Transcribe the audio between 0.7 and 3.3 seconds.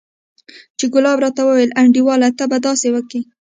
چې ګلاب راته وويل انډيواله ته به داسې وکې.